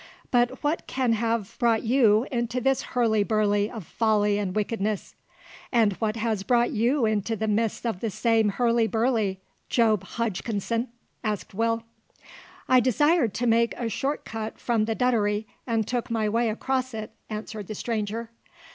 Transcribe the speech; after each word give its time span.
"But 0.31 0.63
what 0.63 0.87
can 0.87 1.13
have 1.13 1.55
brought 1.59 1.83
you 1.83 2.25
into 2.31 2.59
this 2.59 2.81
hurly 2.81 3.21
burly 3.21 3.69
of 3.69 3.85
folly 3.85 4.39
and 4.39 4.55
wickedness?" 4.55 5.13
"And 5.71 5.93
what 5.99 6.15
has 6.15 6.41
brought 6.41 6.71
you 6.71 7.05
into 7.05 7.35
the 7.35 7.47
midst 7.47 7.85
of 7.85 7.99
the 7.99 8.09
same 8.09 8.49
hurly 8.49 8.87
burly, 8.87 9.41
Job 9.69 10.03
Hodgkinson?" 10.03 10.87
asked 11.23 11.53
Will. 11.53 11.83
"I 12.67 12.79
desired 12.79 13.35
to 13.35 13.45
make 13.45 13.75
a 13.77 13.89
short 13.89 14.25
cut 14.25 14.57
from 14.57 14.85
the 14.85 14.95
Duddery, 14.95 15.45
and 15.67 15.87
took 15.87 16.09
my 16.09 16.27
way 16.27 16.49
across 16.49 16.95
it," 16.95 17.11
answered 17.29 17.67
the 17.67 17.75
stranger. 17.75 18.31